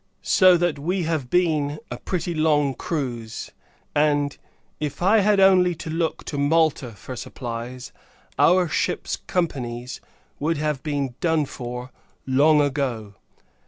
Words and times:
So 0.23 0.57
that 0.57 0.79
we 0.79 1.03
have 1.03 1.29
been 1.29 1.77
a 1.91 1.97
pretty 1.99 2.33
long 2.33 2.73
cruise; 2.73 3.51
and, 3.93 4.35
if 4.79 4.99
I 5.03 5.19
had 5.19 5.39
only 5.39 5.75
to 5.75 5.91
look 5.91 6.23
to 6.23 6.39
Malta 6.39 6.93
for 6.93 7.15
supplies, 7.15 7.91
our 8.39 8.67
ships 8.67 9.17
companies 9.27 10.01
would 10.39 10.57
have 10.57 10.81
been 10.81 11.13
done 11.19 11.45
for 11.45 11.91
long 12.25 12.61
ago. 12.61 13.13